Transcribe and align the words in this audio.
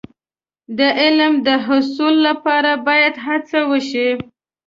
د 0.77 0.79
علم 1.01 1.33
د 1.47 1.49
حصول 1.65 2.15
لپاره 2.27 2.71
باید 2.87 3.15
هڅه 3.25 3.59
وشي. 3.71 4.09